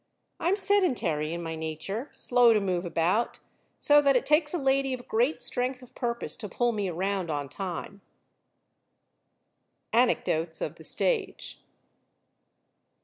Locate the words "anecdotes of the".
9.93-10.83